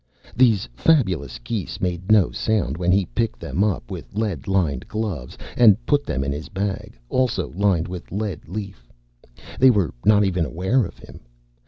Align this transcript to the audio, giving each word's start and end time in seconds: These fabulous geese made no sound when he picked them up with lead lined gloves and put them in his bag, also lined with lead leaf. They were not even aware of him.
These 0.35 0.67
fabulous 0.73 1.37
geese 1.37 1.79
made 1.79 2.11
no 2.11 2.31
sound 2.31 2.75
when 2.75 2.91
he 2.91 3.05
picked 3.05 3.39
them 3.39 3.63
up 3.63 3.91
with 3.91 4.15
lead 4.15 4.47
lined 4.47 4.87
gloves 4.87 5.37
and 5.55 5.77
put 5.85 6.05
them 6.07 6.23
in 6.23 6.31
his 6.31 6.49
bag, 6.49 6.97
also 7.07 7.51
lined 7.51 7.87
with 7.87 8.11
lead 8.11 8.47
leaf. 8.47 8.91
They 9.59 9.69
were 9.69 9.93
not 10.03 10.23
even 10.23 10.43
aware 10.43 10.85
of 10.87 10.97
him. 10.97 11.19